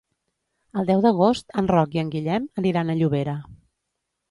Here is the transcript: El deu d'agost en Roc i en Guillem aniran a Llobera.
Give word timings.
El 0.81 0.87
deu 0.87 1.03
d'agost 1.07 1.53
en 1.61 1.69
Roc 1.73 1.99
i 1.99 2.03
en 2.05 2.11
Guillem 2.17 2.49
aniran 2.63 2.89
a 2.95 2.99
Llobera. 3.03 3.39